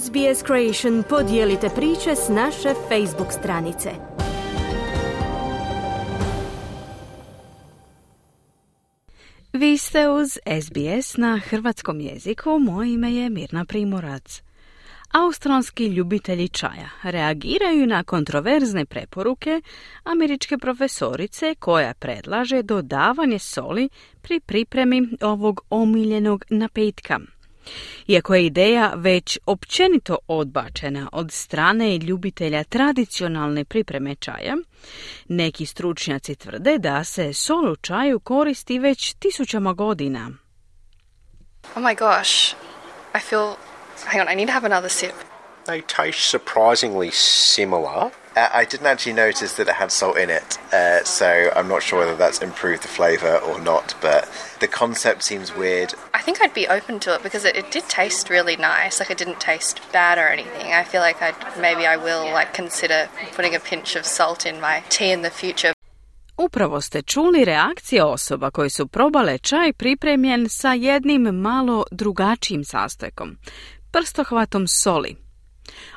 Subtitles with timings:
[0.00, 3.90] SBS Creation podijelite priče s naše Facebook stranice.
[9.52, 14.42] Vi ste uz SBS na hrvatskom jeziku, moje ime je Mirna Primorac.
[15.12, 19.60] Australski ljubitelji čaja reagiraju na kontroverzne preporuke
[20.04, 23.88] američke profesorice koja predlaže dodavanje soli
[24.22, 27.20] pri pripremi ovog omiljenog napitka.
[28.06, 34.56] Iako je ideja već općenito odbačena od strane ljubitelja tradicionalne pripreme čaja,
[35.28, 40.30] neki stručnjaci tvrde da se sol u čaju koristi već tisućama godina.
[41.76, 42.54] Oh my gosh,
[43.14, 43.54] I feel
[44.04, 45.14] Hang on, I need to have another sip.
[45.66, 48.10] They taste surprisingly similar.
[48.34, 51.82] Uh, I didn't actually notice that it had salt in it, uh, so I'm not
[51.82, 54.26] sure whether that's improved the flavour or not, but
[54.60, 55.92] the concept seems weird.
[56.14, 59.00] I think I'd be open to it because it, it did taste really nice.
[59.00, 60.72] Like it didn't taste bad or anything.
[60.72, 64.60] I feel like I'd maybe I will like consider putting a pinch of salt in
[64.60, 65.72] my tea in the future.
[66.36, 73.38] Upravo ste čuli reakcije osoba koji su probale čaj pripremljen sa jednim malo drugačijim sastojkom
[73.90, 75.21] prstohvatom soli.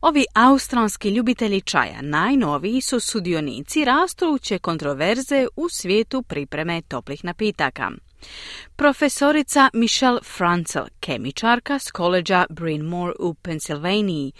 [0.00, 7.90] Ovi australski ljubitelji čaja najnoviji su sudionici rastuće kontroverze u svijetu pripreme toplih napitaka.
[8.76, 14.32] Profesorica Michelle Francel, kemičarka s koleđa Bryn Mawr u Pensilvaniji,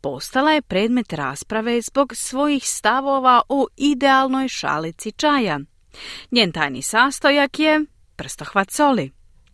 [0.00, 5.60] postala je predmet rasprave zbog svojih stavova o idealnoj šalici čaja.
[6.30, 7.84] Njen tajni sastojak je
[8.16, 9.10] prstohvat soli.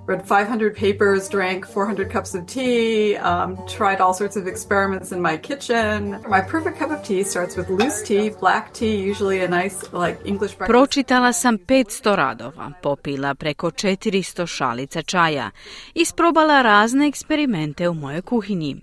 [0.07, 5.21] Read 500 papers, drank 400 cups of tea, um, tried all sorts of experiments in
[5.21, 6.17] my kitchen.
[6.29, 10.19] My perfect cup of tea starts with loose tea, black tea, usually a nice like
[10.25, 10.71] English breakfast.
[10.71, 15.51] Pročitala sam 500 radova, popila preko 400 šalica čaja,
[15.95, 18.77] isprobala razne eksperimente u mojoj kuhinji.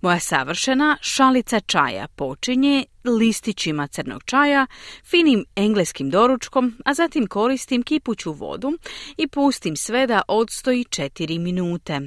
[0.00, 4.66] Moja savršena šalica čaja počinje listićima crnog čaja,
[5.04, 8.72] finim engleskim doručkom, a zatim koristim kipuću vodu
[9.16, 12.00] i pustim sve da odstoji 4 minute.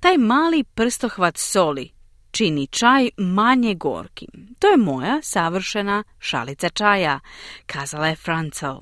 [0.00, 1.90] Taj mali prstohvat soli
[2.30, 4.54] čini čaj manje gorkim.
[4.58, 7.20] To je moja savršena šalica čaja,
[7.66, 8.80] kazala je Francel.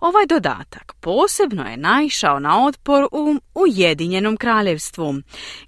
[0.00, 5.14] Ovaj dodatak posebno je naišao na otpor u Ujedinjenom kraljevstvu,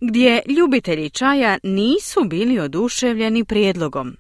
[0.00, 4.16] gdje ljubitelji čaja nisu bili oduševljeni prijedlogom.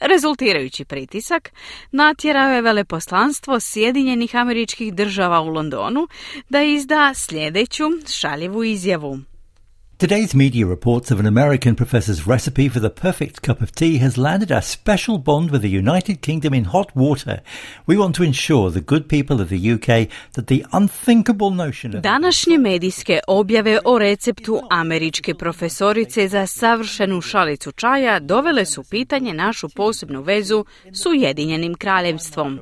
[0.00, 1.52] Rezultirajući pritisak,
[1.92, 6.08] natjerao je veleposlanstvo Sjedinjenih američkih država u Londonu
[6.48, 9.29] da izda sljedeću šaljivu izjavu.
[10.00, 14.16] Today's media reports of an American professor's recipe for the perfect cup of tea has
[14.16, 17.42] landed a special bond with the United Kingdom in hot water.
[17.86, 22.02] We want to ensure the good people of the UK that the unthinkable notion of
[22.02, 29.68] Današnje medijske objave o receptu američke profesorice za savršenu šalicu čaja dovele su pitanje našu
[29.68, 32.60] posebnu vezu s Ujedinjenim kraljevstvom.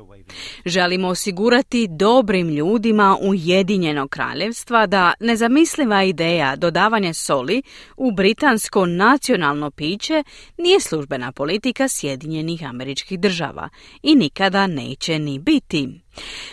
[0.65, 7.61] Želimo osigurati dobrim ljudima Ujedinjenog kraljevstva da nezamisliva ideja dodavanja soli
[7.97, 10.23] u britansko nacionalno piće
[10.57, 13.69] nije službena politika Sjedinjenih američkih država
[14.03, 15.89] i nikada neće ni biti.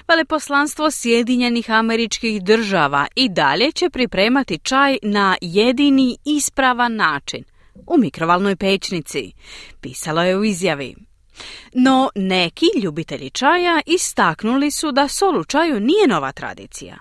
[0.08, 7.44] Veleposlanstvo Sjedinjenih američkih država i dalje će pripremati čaj na jedini ispravan način
[7.86, 9.32] u mikrovalnoj pečnici,
[9.80, 11.05] pisalo je u izjavi.
[11.74, 16.96] No neki ljubitelji čaja istaknuli su da sol u čaju nije nova tradicija.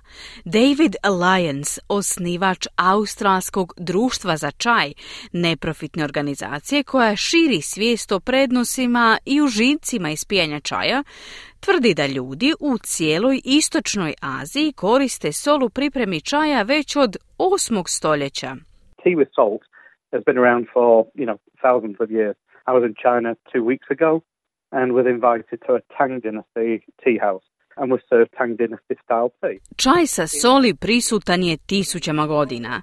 [0.45, 4.93] David Alliance, osnivač Australskog društva za čaj,
[5.31, 11.03] neprofitne organizacije koja širi svijest o prednosima i užicima ispijanja čaja,
[11.59, 17.83] tvrdi da ljudi u cijeloj istočnoj Aziji koriste sol pripremi čaja već od 8.
[17.87, 18.55] stoljeća.
[19.03, 19.61] Tea with salt
[20.11, 22.44] has been around for, you know, thousands of years.
[22.67, 24.23] I was in China two weeks ago
[24.71, 27.43] and was invited to a Tang Dynasty tea house.
[27.77, 29.59] And was served Tang Dynasty style tea.
[29.75, 32.81] Čaj sa soli prisutan je tisućama godina.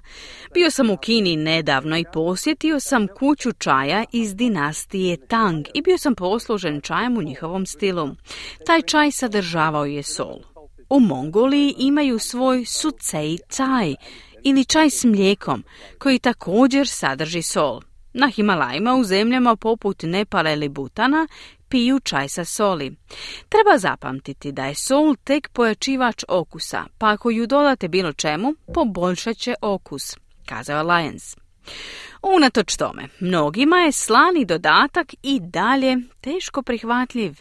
[0.53, 5.97] Bio sam u Kini nedavno i posjetio sam kuću čaja iz dinastije Tang i bio
[5.97, 8.07] sam poslužen čajem u njihovom stilu.
[8.65, 10.39] Taj čaj sadržavao je sol.
[10.89, 13.95] U Mongoliji imaju svoj sucej čaj
[14.43, 15.63] ili čaj s mlijekom
[15.99, 17.81] koji također sadrži sol.
[18.13, 21.27] Na Himalajima u zemljama poput Nepala ili Butana
[21.69, 22.95] piju čaj sa soli.
[23.49, 29.37] Treba zapamtiti da je sol tek pojačivač okusa, pa ako ju dodate bilo čemu, poboljšat
[29.37, 31.37] će okus, kazao Lyons.
[32.23, 37.33] Unatoč tome, mnogima je slani dodatak i dalje teško prihvatljiv.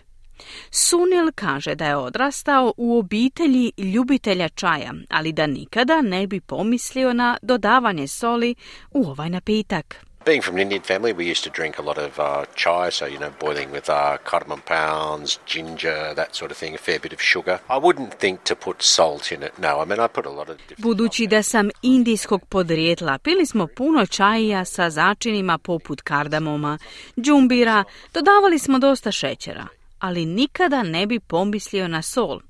[0.70, 7.12] Sunil kaže da je odrastao u obitelji ljubitelja čaja, ali da nikada ne bi pomislio
[7.12, 8.54] na dodavanje soli
[8.90, 9.96] u ovaj napitak.
[10.24, 13.06] Being from an Indian family, we used to drink a lot of uh, chai, so,
[13.06, 17.12] you know, boiling with uh, cardamom pounds, ginger, that sort of thing, a fair bit
[17.12, 17.58] of sugar.
[17.68, 19.80] I wouldn't think to put salt in it, no.
[19.80, 20.56] I mean, I put a lot of.
[20.78, 26.78] Budući da sam indijskog podrijetla, pili smo puno čaja sa začinima poput kardamoma,
[27.20, 27.84] džumbira,
[28.14, 29.66] dodavali smo dosta šećera,
[29.98, 32.40] ali nikada ne bi pomislio na sol.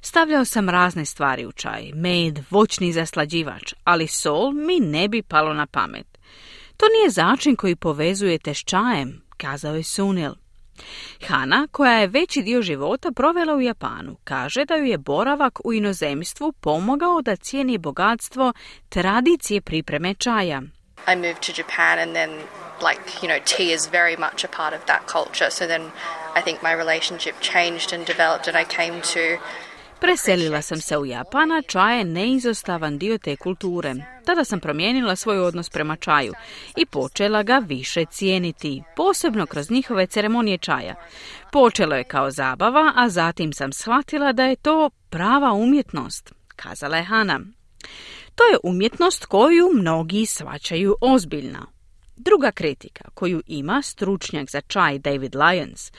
[0.00, 5.54] Stavljao sam razne stvari u čaj, med, voćni zaslađivač, ali sol mi ne bi palo
[5.54, 6.09] na pamet.
[6.80, 10.32] To nije začin koji povezujete s čajem, kazao je Sunil.
[11.28, 15.72] Hana, koja je veći dio života provela u Japanu, kaže da ju je boravak u
[15.72, 18.52] inozemstvu pomogao da cijeni bogatstvo
[18.88, 20.62] tradicije pripreme čaja.
[21.12, 22.30] I moved to Japan and then
[22.88, 25.50] like, you know, tea is very much a part of that culture.
[25.50, 25.82] So then
[26.38, 29.24] I think my relationship changed and developed and I came to
[30.00, 33.94] Preselila sam se u Japana, čaj je neizostavan dio te kulture.
[34.26, 36.32] Tada sam promijenila svoj odnos prema čaju
[36.76, 40.94] i počela ga više cijeniti, posebno kroz njihove ceremonije čaja.
[41.52, 47.04] Počelo je kao zabava, a zatim sam shvatila da je to prava umjetnost, kazala je
[47.04, 47.40] Hana.
[48.34, 51.79] To je umjetnost koju mnogi svačaju ozbiljno.
[52.26, 55.92] Druga kritika koju ima stručnjak za čaj David Lyons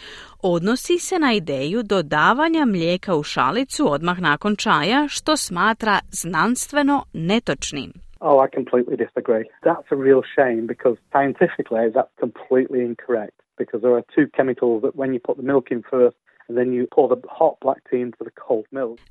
[0.44, 7.92] odnosi se na ideju dodavanja mlijeka u šalicu odmah nakon čaja što smatra znanstveno netočnim.
[8.20, 9.46] Oh, I completely disagree.
[9.68, 14.94] That's a real shame because scientifically that's completely incorrect because there are two chemicals that
[15.02, 16.18] when you put the milk in first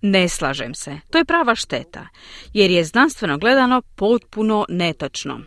[0.03, 0.91] Ne slažem se.
[1.11, 2.07] To je prava šteta,
[2.53, 5.41] jer je znanstveno gledano potpuno netočno.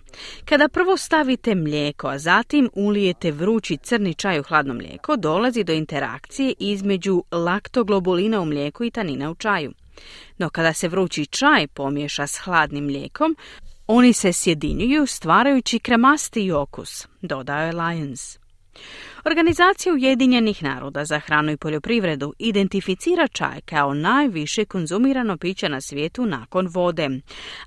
[0.45, 5.73] Kada prvo stavite mlijeko, a zatim ulijete vrući crni čaj u hladno mlijeko, dolazi do
[5.73, 9.71] interakcije između laktoglobulina u mlijeku i tanina u čaju.
[10.37, 13.35] No kada se vrući čaj pomiješa s hladnim mlijekom,
[13.87, 18.42] oni se sjedinjuju stvarajući kremasti okus, dodao je Lyons.
[19.25, 26.25] Organizacija Ujedinjenih naroda za hranu i poljoprivredu identificira čaj kao najviše konzumirano piće na svijetu
[26.25, 27.09] nakon vode.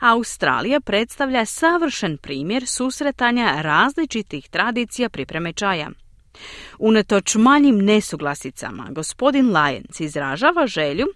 [0.00, 5.90] Australija predstavlja savršen primjer susretanja različitih tradicija pripreme čaja.
[6.78, 11.06] Unatoč manjim nesuglasicama, gospodin Lyons izražava želju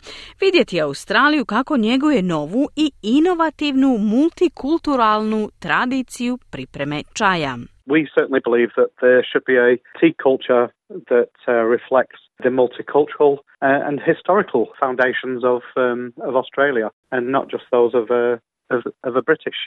[0.41, 7.59] vidjeti Australiju kako njeguje novu i inovativnu multikulturalnu tradiciju pripreme čaja.
[7.91, 10.65] We certainly believe that there should be a tea culture
[11.13, 13.33] that uh, reflects the multicultural
[13.63, 18.25] uh, and historical foundations of um, of Australia, and not just those of a
[18.75, 19.59] of, of a British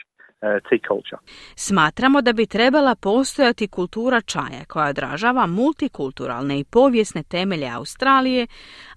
[0.42, 1.18] uh, tea culture.
[1.54, 8.46] Smatramo da bi trebala postojati kultura čaja koja odražava multikulturalne i povijesne temelje Australije,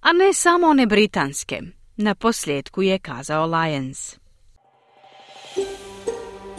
[0.01, 1.59] a ne samo one britanske.
[1.97, 4.26] Na posljedku je kazao Lyons.